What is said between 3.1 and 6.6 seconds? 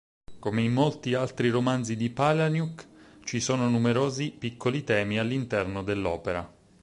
ci sono numerosi piccoli temi all'interno dell'opera.